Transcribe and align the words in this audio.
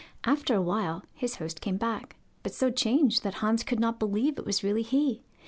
After 0.23 0.55
awhile 0.55 1.03
his 1.13 1.35
host 1.35 1.61
came 1.61 1.77
back, 1.77 2.15
but 2.41 2.55
so 2.55 2.71
changed 2.71 3.21
that 3.21 3.35
Hans 3.35 3.61
could 3.61 3.79
not 3.79 3.99
believe 3.99 4.39
it 4.39 4.45
was 4.47 4.63
really 4.63 4.81
he. 4.81 5.21